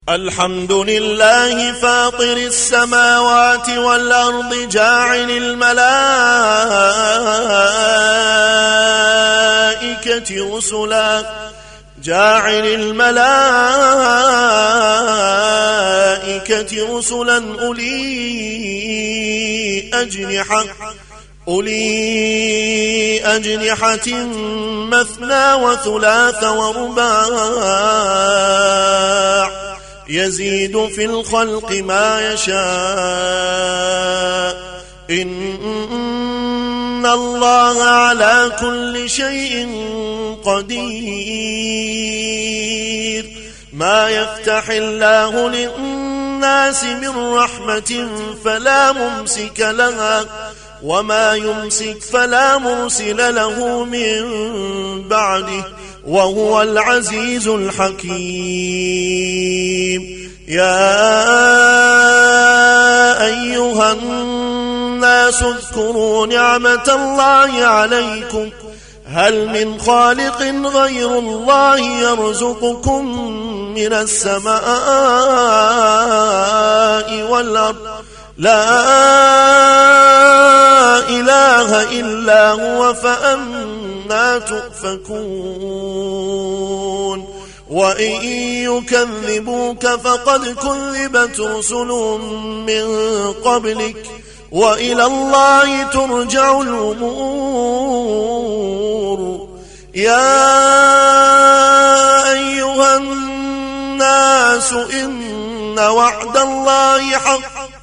الحمد 0.08 0.72
لله 0.72 1.72
فاطر 1.72 2.36
السماوات 2.36 3.68
والأرض 3.68 4.54
جاعل 4.54 5.30
الملائكة 5.30 5.76
رسلا. 10.56 11.24
جاعل 12.02 12.66
الملائكة 12.66 13.08
رسلا 16.98 17.62
أولي 17.62 18.10
أجنحة. 19.94 20.64
أولي 21.50 23.20
أجنحة 23.24 24.08
مثنى 24.94 25.54
وثلاث 25.54 26.44
ورباع 26.44 27.10
يزيد 30.08 30.86
في 30.86 31.04
الخلق 31.04 31.72
ما 31.72 32.32
يشاء. 32.32 32.60
إن 35.10 37.06
الله 37.06 37.82
على 37.82 38.52
كل 38.60 39.10
شيء 39.10 39.68
قدير. 40.44 41.10
ما 43.72 44.08
يفتح 44.08 44.68
الله 44.68 45.48
للناس 45.48 46.84
من 46.84 47.34
رحمة 47.34 48.08
فلا 48.44 48.92
ممسك 48.92 49.60
لها. 49.60 50.24
وما 50.84 51.34
يمسك 51.34 52.02
فلا 52.12 52.58
مرسل 52.58 53.34
له 53.34 53.84
من 53.84 54.22
بعده 55.08 55.64
وهو 56.06 56.62
العزيز 56.62 57.48
الحكيم. 57.48 58.10
يا 60.48 61.20
أيها 63.26 63.92
الناس 63.92 65.42
اذكروا 65.42 66.26
نعمة 66.26 66.88
الله 66.88 67.66
عليكم. 67.66 68.50
هل 69.06 69.48
من 69.48 69.80
خالق 69.80 70.42
غير 70.66 71.18
الله 71.18 71.78
يرزقكم 71.78 73.04
من 73.74 73.92
السماء 73.92 74.60
والأرض؟ 77.30 77.99
لا 78.40 78.70
إله 81.08 82.00
إلا 82.00 82.50
هو 82.50 82.94
فأنا 82.94 84.38
تؤفكون. 84.38 85.10
وإن 87.70 88.24
يكذبوك 88.64 89.86
فقد 89.86 90.46
كذبت 90.46 91.40
رسل 91.40 92.18
من 92.66 92.86
قبلك. 93.32 94.06
وإلى 94.52 95.04
الله 95.06 95.82
ترجع 95.82 96.60
الأمور. 96.60 97.20
يا 99.94 100.32
أيها 102.32 102.96
الناس 102.96 104.72
إن 104.72 105.78
وعد 105.78 106.36
الله 106.36 107.10
حق. 107.10 107.79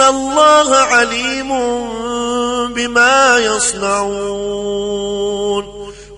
الله 0.00 0.76
عليم 0.76 1.48
بما 2.74 3.38
يصنعون 3.38 4.98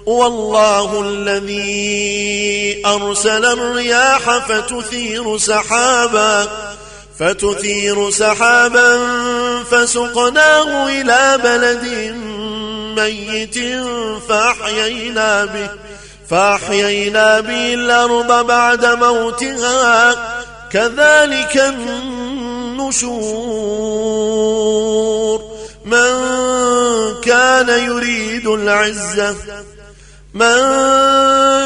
والله 0.06 1.00
الذي 1.00 2.82
أرسل 2.86 3.44
الرياح 3.44 4.38
فتثير 4.38 5.38
سحابا 5.38 6.48
فتثير 7.19 8.10
سحابا 8.10 8.98
فسقناه 9.70 10.88
إلى 10.88 11.38
بلد 11.44 12.14
ميت 12.96 13.58
فأحيينا 14.28 15.44
به 15.44 15.70
فأحيينا 16.30 17.40
به 17.40 17.74
الأرض 17.74 18.46
بعد 18.46 18.86
موتها 18.86 20.14
كذلك 20.72 21.74
النشور 22.90 23.30
من 25.84 26.10
كان 27.22 27.68
يريد 27.68 28.46
العزة 28.46 29.36
من 30.34 30.56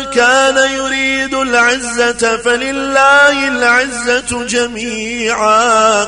كان 0.04 0.70
يريد 0.70 1.34
العزة 1.34 2.36
فلله 2.36 3.48
العزة 3.48 4.44
جميعا. 4.46 6.06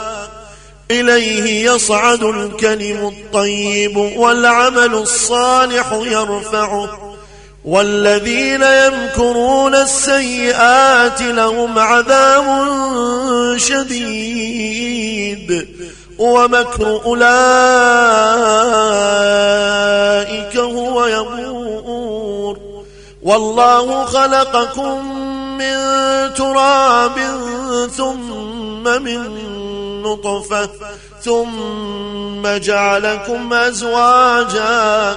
إليه 0.90 1.70
يصعد 1.70 2.22
الكلم 2.22 3.06
الطيب 3.08 3.96
والعمل 3.96 4.94
الصالح 4.94 5.92
يرفعه. 5.92 7.05
والذين 7.66 8.62
يمكرون 8.62 9.74
السيئات 9.74 11.22
لهم 11.22 11.78
عذاب 11.78 12.44
شديد. 13.56 14.96
ومكر 16.18 17.00
أولئك 17.04 17.36
هو 20.56 21.06
يبور. 21.06 22.58
والله 23.22 24.04
خلقكم 24.04 25.18
من 25.58 25.76
تراب 26.34 27.18
ثم 27.96 29.02
من 29.02 29.46
نطفة 30.02 30.70
ثم 31.22 32.46
جعلكم 32.46 33.52
أزواجا 33.52 35.16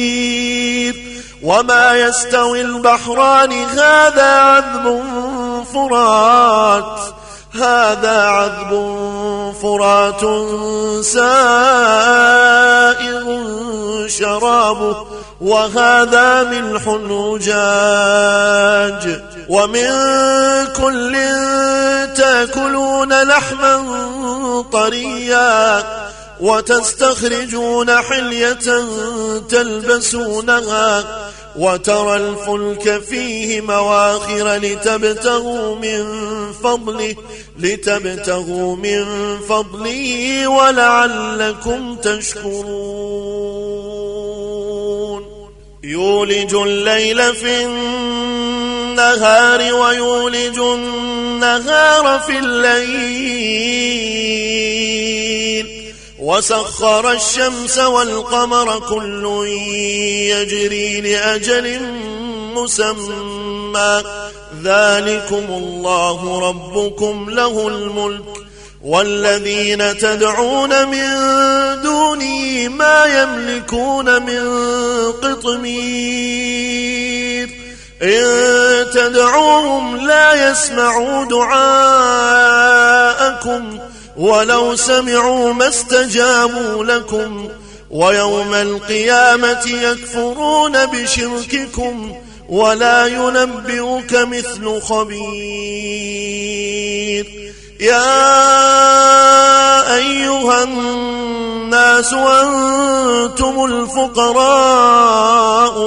وما 1.43 1.93
يستوي 1.93 2.61
البحران 2.61 3.51
هذا 3.51 4.31
عذب 4.39 5.03
فرات 5.73 6.99
هذا 7.53 8.25
عذب 8.25 8.71
فرات 9.61 10.21
سائغ 11.05 11.41
شرابه 14.07 15.05
وهذا 15.41 16.43
ملح 16.43 16.83
أجاج 17.09 17.61
ومن 19.49 19.87
كل 20.77 21.17
تاكلون 22.15 23.23
لحما 23.23 23.81
طريا 24.71 25.83
وتستخرجون 26.41 27.91
حلية 27.91 28.59
تلبسونها 29.49 31.03
وترى 31.55 32.15
الفلك 32.15 33.03
فيه 33.03 33.61
مواخر 33.61 34.55
لتبتغوا 34.55 35.75
من 35.75 36.05
فضله 36.63 37.15
لتبتغوا 37.59 38.75
من 38.75 39.05
فضله 39.49 40.47
ولعلكم 40.47 41.95
تشكرون. 41.95 43.61
يولج 45.83 46.55
الليل 46.55 47.35
في 47.35 47.65
النهار 47.65 49.73
ويولج 49.73 50.59
النهار 50.59 52.19
في 52.19 52.39
الليل. 52.39 53.81
وسخر 56.21 57.11
الشمس 57.11 57.77
والقمر 57.77 58.79
كل 58.79 59.47
يجري 60.29 61.01
لأجل 61.01 61.79
مسمى. 62.55 64.03
ذلكم 64.63 65.45
الله 65.49 66.49
ربكم 66.49 67.29
له 67.29 67.67
الملك. 67.67 68.23
والذين 68.83 69.97
تدعون 69.97 70.87
من 70.87 71.09
دونه 71.81 72.67
ما 72.67 73.05
يملكون 73.05 74.21
من 74.21 74.41
قطمير. 75.11 77.49
إن 78.01 78.85
تدعوهم 78.93 80.07
لا 80.07 80.51
يسمعوا 80.51 81.25
دعاءكم. 81.25 81.91
ولو 84.17 84.75
سمعوا 84.75 85.53
ما 85.53 85.67
استجابوا 85.67 86.85
لكم 86.85 87.49
ويوم 87.89 88.53
القيامة 88.53 89.67
يكفرون 89.67 90.85
بشرككم 90.85 92.15
ولا 92.49 93.07
ينبئك 93.07 94.13
مثل 94.13 94.81
خبير. 94.81 95.21
يا 97.79 98.35
أيها 99.95 100.63
الناس 100.63 102.13
أنتم 102.13 103.65
الفقراء 103.65 105.13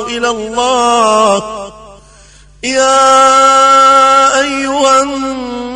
إلى 0.06 0.30
الله. 0.30 1.72
يا 2.62 4.40
أيها 4.40 5.02
الناس 5.02 5.73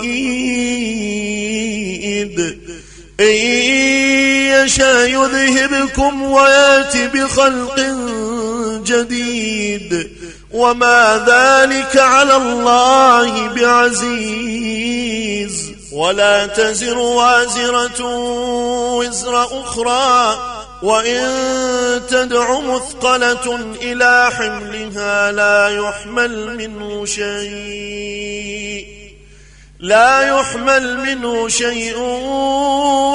إن 3.19 3.35
يشاء 4.65 5.07
يذهبكم 5.07 6.23
وياتي 6.23 7.07
بخلق 7.07 7.79
جديد. 8.85 10.11
وما 10.53 11.25
ذلك 11.27 11.97
على 11.97 12.35
الله 12.35 13.47
بعزيز. 13.47 14.97
ولا 15.94 16.45
تزر 16.45 16.97
وازرة 16.97 18.05
وزر 18.95 19.44
أخرى. 19.44 20.38
وإن 20.81 22.01
تدع 22.09 22.59
مثقلة 22.59 23.56
إلى 23.81 24.29
حملها 24.31 25.31
لا 25.31 25.69
يحمل 25.69 26.57
منه 26.57 27.06
شيء 27.06 28.88
لا 29.79 30.39
يحمل 30.39 30.97
منه 30.97 31.47
شيء 31.47 31.97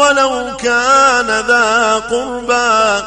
ولو 0.00 0.56
كان 0.56 1.26
ذا 1.26 1.98
قربى 2.10 3.06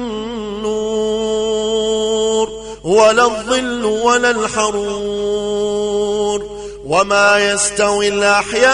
ولا 2.91 3.25
الظل 3.25 3.85
ولا 3.85 4.31
الحرور 4.31 5.71
وما 6.85 7.51
يستوي 7.51 8.07
الأحياء 8.07 8.71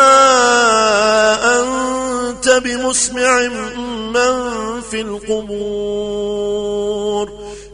أنت 1.60 2.48
بمسمع 2.48 3.40
من 4.14 4.34
في 4.90 5.00
القبور. 5.00 6.69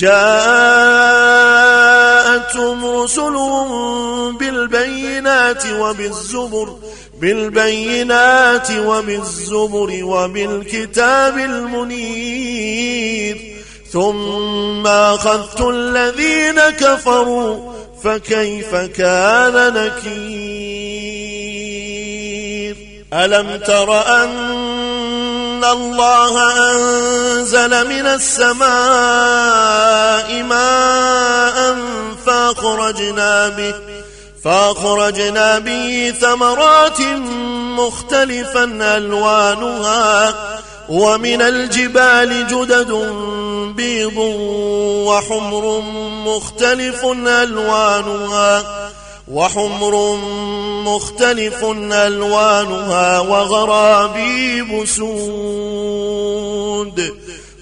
جاءتهم 0.00 1.20
رسلهم 2.84 4.38
بالبينات 4.38 5.64
وبالزبر 5.80 6.76
بالبينات 7.20 8.68
وبالزبر 8.70 10.04
وبالكتاب 10.04 11.38
المنير. 11.38 12.80
ثم 13.92 14.86
أخذت 14.86 15.60
الذين 15.60 16.60
كفروا 16.60 17.72
فكيف 18.04 18.74
كان 18.74 19.74
نكير؟ 19.74 20.80
ألم 23.12 23.56
تر 23.66 24.22
أن 24.24 24.49
الله 25.64 26.34
أنزل 26.72 27.88
من 27.88 28.06
السماء 28.06 28.68
ماء 30.42 31.76
فأخرجنا 32.26 33.48
به 33.48 33.74
فأخرجنا 34.44 35.58
به 35.58 36.14
ثمرات 36.20 37.00
مختلفا 37.78 38.64
ألوانها 38.96 40.34
ومن 40.88 41.42
الجبال 41.42 42.46
جدد 42.46 42.90
بيض 43.76 44.16
وحمر 45.06 45.80
مختلف 46.26 47.04
ألوانها 47.26 48.62
وحمر 49.28 50.16
مختلف 50.84 51.64
ألوانها 51.92 53.20
وغرابيب 53.20 54.84
سود 54.84 56.20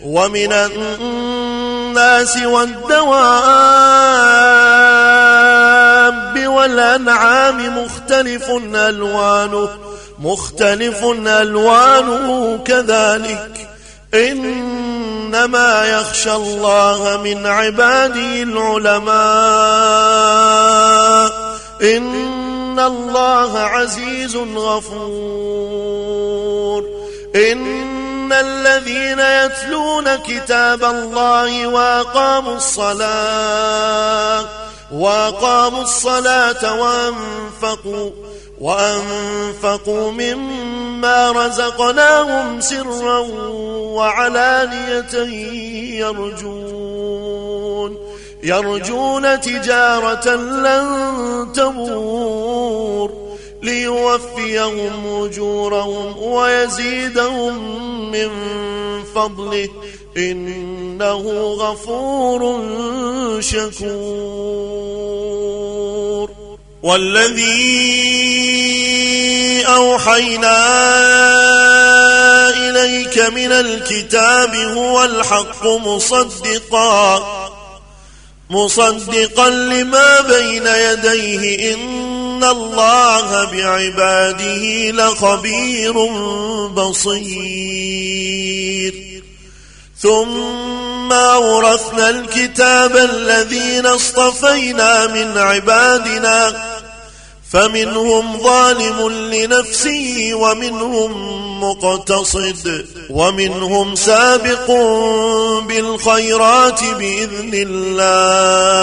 ومن 0.04 0.52
الناس 0.52 2.36
والدواب 2.36 2.88
والأنعام 6.46 7.84
مختلف 7.84 8.50
ألوانه 8.74 9.68
مختلف 10.18 11.04
ألوانه 11.26 12.58
كذلك. 12.64 13.68
إنما 14.14 15.86
يخشى 15.86 16.32
الله 16.34 17.20
من 17.24 17.46
عباده 17.46 18.42
العلماء. 18.42 19.18
إن 21.82 22.78
الله 22.78 23.58
عزيز 23.58 24.36
غفور 24.36 25.68
إن 27.36 28.32
الذين 28.32 29.18
يتلون 29.18 30.16
كتاب 30.16 30.84
الله 30.84 31.66
وأقاموا 31.66 32.56
الصلاة 32.56 34.44
وأقاموا 34.92 35.82
الصلاة 35.82 36.80
وأنفقوا 36.80 38.10
وأنفقوا 38.60 40.10
مما 40.10 41.32
رزقناهم 41.32 42.60
سرا 42.60 43.18
وعلانية 43.98 45.14
يرجون 45.98 47.98
يرجون 48.42 49.40
تجارة 49.40 50.28
لن 50.36 51.27
تبور 51.44 53.38
ليوفيهم 53.62 55.24
أجورهم 55.24 56.18
ويزيدهم 56.22 57.54
من 58.12 58.30
فضله. 59.14 59.68
إنه 60.16 61.22
غفور 61.60 62.62
شكور. 63.40 64.78
والذي 66.82 67.78
أوحينا 69.66 70.58
إليك 72.48 73.18
من 73.18 73.52
الكتاب 73.52 74.54
هو 74.54 75.04
الحق 75.04 75.66
مصدقا. 75.66 77.24
مصدقا 78.50 79.50
لما 79.50 80.20
بين 80.20 80.66
يديه 80.66 81.74
إن 81.74 82.44
الله 82.44 83.44
بعباده 83.44 84.90
لخبير 84.90 85.92
بصير. 86.68 88.08
ثم 90.00 91.12
أورثنا 91.12 92.10
الكتاب 92.10 92.96
الذين 92.96 93.86
اصطفينا 93.86 95.06
من 95.06 95.38
عبادنا 95.38 96.67
فمنهم 97.52 98.42
ظالم 98.42 99.08
لنفسه 99.08 100.30
ومنهم 100.34 101.10
مقتصد 101.64 102.86
ومنهم 103.10 103.94
سابق 103.94 104.70
بالخيرات 105.68 106.84
بإذن 106.84 107.50
الله. 107.54 108.78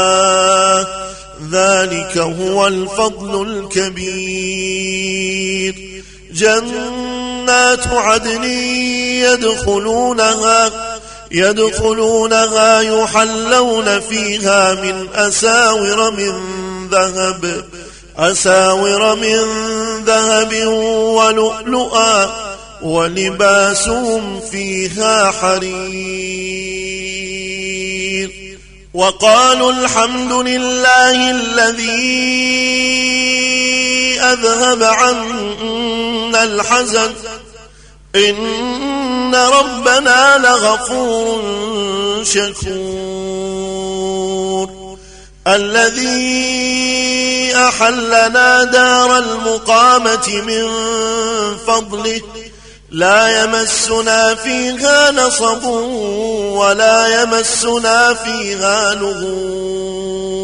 ذلك 1.52 2.18
هو 2.18 2.68
الفضل 2.68 3.48
الكبير. 3.48 5.76
جنات 6.34 7.88
عدن 7.88 8.44
يدخلونها 9.24 10.72
يدخلونها 11.32 12.82
يحلون 12.82 14.00
فيها 14.00 14.74
من 14.74 15.08
أساور 15.16 16.12
من 16.12 16.34
ذهب. 16.92 17.64
أساور 18.18 19.16
من 19.16 19.46
ذهب 20.06 20.68
ولؤلؤا 20.94 22.30
ولباسهم 22.82 24.42
فيها 24.52 25.32
حرير. 25.32 26.56
وقالوا 28.94 29.72
الحمد 29.72 30.32
لله 30.32 31.32
الذي 31.32 32.06
أذهب 34.22 34.84
عنا 34.84 36.44
الحزن. 36.44 37.12
إن 38.16 39.36
ربنا 39.36 40.38
لغفور 40.38 41.44
شكور. 42.24 43.76
الذي 45.48 47.35
أحلنا 47.56 48.64
دار 48.64 49.18
المقامة 49.18 50.42
من 50.48 50.68
فضله. 51.68 52.22
لا 52.92 53.44
يمسنا 53.44 54.36
فيها 54.36 55.12
نصب 55.12 55.64
ولا 56.54 57.22
يمسنا 57.22 58.14
فيها 58.14 58.94
لغوب. 58.96 60.36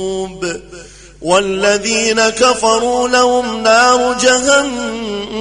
والذين 1.22 2.30
كفروا 2.30 3.08
لهم 3.08 3.64
نار 3.64 4.16
جهنم. 4.22 5.32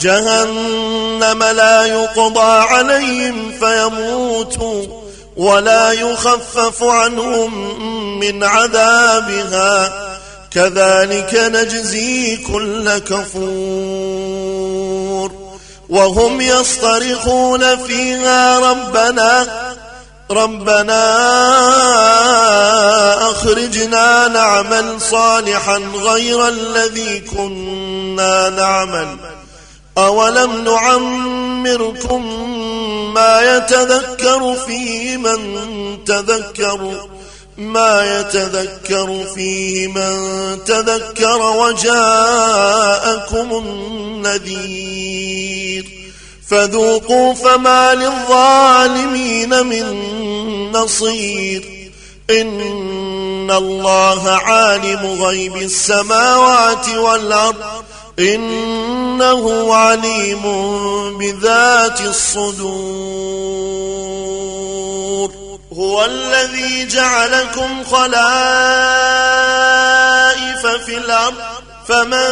جهنم 0.00 1.42
لا 1.42 1.84
يقضى 1.84 2.52
عليهم 2.52 3.52
فيموتوا. 3.60 4.99
ولا 5.40 5.92
يخفف 5.92 6.82
عنهم 6.82 7.50
من 8.18 8.44
عذابها. 8.44 9.92
كذلك 10.50 11.34
نجزي 11.34 12.36
كل 12.36 12.98
كفور. 12.98 14.40
وهم 15.88 16.40
يصطرخون 16.40 17.76
فيها 17.76 18.58
ربنا 18.58 19.46
ربنا 20.30 21.02
أخرجنا 23.30 24.28
نعمل 24.28 25.00
صالحا 25.00 25.76
غير 26.02 26.48
الذي 26.48 27.20
كنا 27.20 28.48
نعمل. 28.48 29.16
أولم 29.98 30.64
نعمركم 30.64 32.22
ما 33.14 33.56
يتذكر 33.56 34.56
فيه 34.66 35.16
من 35.16 35.98
تذكر 36.04 37.08
ما 37.56 38.20
يتذكر 38.20 39.24
فيه 39.34 39.86
من 39.86 40.58
تذكر 40.64 41.42
وجاءكم 41.56 43.52
النذير. 44.26 45.84
فذوقوا 46.48 47.34
فما 47.34 47.94
للظالمين 47.94 49.66
من 49.66 50.12
نصير. 50.72 51.92
إن 52.30 53.50
الله 53.50 54.30
عالم 54.30 55.22
غيب 55.22 55.56
السماوات 55.56 56.88
والأرض. 56.88 57.84
إنه 58.20 59.74
عليم 59.74 60.42
بذات 61.18 62.00
الصدور. 62.00 62.80
هو 65.72 66.04
الذي 66.04 66.86
جعلكم 66.86 67.84
خلائف 67.84 68.10
في 70.66 70.96
الأرض 70.96 71.34
فمن 71.88 72.30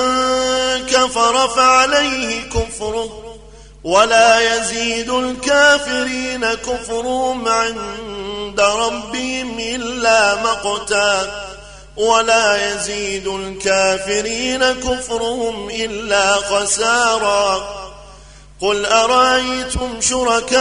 كفر 0.87 1.49
فعليه 1.49 2.43
كفره 2.51 3.39
ولا 3.85 4.57
يزيد 4.57 5.11
الكافرين 5.11 6.47
كفرهم 6.55 7.49
عند 7.49 8.61
ربهم 8.61 9.59
إلا 9.59 10.35
مقتا. 10.35 11.48
ولا 11.99 12.73
يزيد 12.73 13.27
الكافرين 13.27 14.65
كفرهم 14.65 15.71
إلا 15.71 16.35
خسارا. 16.37 17.79
قل 18.61 18.87
أرأيتم 18.87 20.01
شركاءكم 20.01 20.59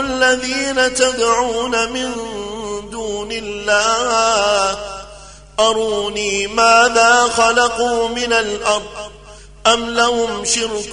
الذين 0.00 0.94
تدعون 0.94 1.92
من 1.92 2.12
دون 2.90 3.32
الله؟ 3.32 4.78
أروني 5.60 6.46
ماذا 6.46 7.28
خلقوا 7.36 8.08
من 8.08 8.32
الأرض؟ 8.32 9.10
أم 9.66 9.90
لهم 9.90 10.44
شرك 10.44 10.92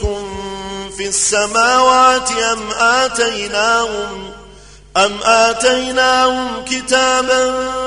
في 0.98 1.08
السماوات 1.08 2.32
أم 2.32 2.72
آتيناهم 2.72 4.34
أم 4.98 5.20
آتيناهم 5.24 6.66
كتابا 6.66 7.87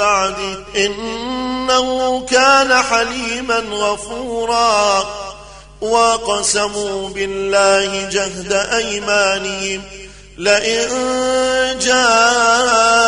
بعده 0.00 0.64
إنه 0.76 2.20
كان 2.30 2.82
حليما 2.82 3.62
غفورا. 3.70 5.04
وقسموا 5.80 7.08
بالله 7.08 8.08
جهد 8.08 8.52
أيمانهم. 8.52 9.82
لئن 10.38 10.88
جاءهم 11.78 12.98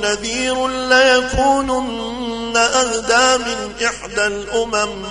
نذير 0.00 0.68
ليكونن 0.68 2.56
أهدى 2.56 3.44
من 3.44 3.72
إحدى 3.86 4.26
الأمم. 4.26 5.04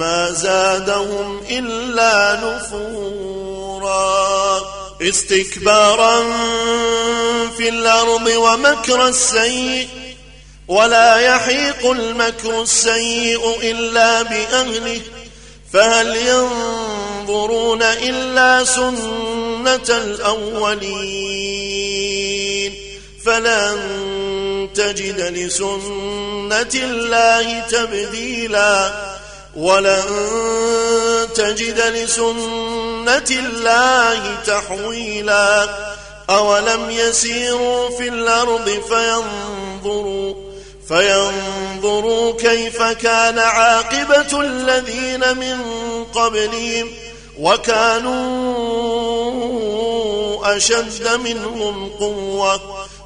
ما 0.00 0.32
زادهم 0.32 1.40
إلا 1.50 2.40
نفورا. 2.44 3.90
استكبارا 5.02 6.20
في 7.56 7.68
الأرض 7.68 8.26
ومكر 8.26 9.08
السيء 9.08 9.88
ولا 10.68 11.16
يحيق 11.16 11.90
المكر 11.90 12.62
السيء 12.62 13.70
إلا 13.70 14.22
بأهله. 14.22 15.00
فهل 15.72 16.16
ينظرون 16.16 17.82
إلا 17.82 18.64
سنة 18.64 19.88
الأولين؟ 19.88 21.30
فلن 23.24 23.78
تجد 24.74 25.20
لسنة 25.20 26.74
الله 26.74 27.60
تبديلا. 27.60 29.09
ولن 29.56 30.02
تجد 31.34 31.80
لسنة 31.80 33.30
الله 33.30 34.34
تحويلا. 34.46 35.68
أولم 36.30 36.90
يسيروا 36.90 37.90
في 37.98 38.08
الأرض 38.08 38.82
فينظروا 38.88 40.34
فينظروا 40.88 42.32
كيف 42.32 42.82
كان 42.82 43.38
عاقبة 43.38 44.40
الذين 44.40 45.36
من 45.36 45.58
قبلهم 46.04 46.90
وكانوا 47.38 48.16
أشد 50.56 51.08
منهم 51.24 51.88
قوة. 52.00 52.88